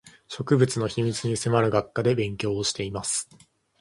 [0.27, 3.29] 植物の秘密に迫る学科で勉強をしています